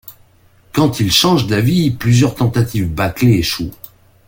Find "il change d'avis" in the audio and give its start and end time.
0.99-1.91